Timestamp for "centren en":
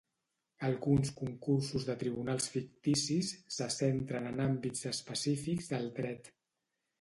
3.77-4.43